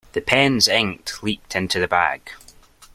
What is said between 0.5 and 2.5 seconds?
ink leaked into the bag.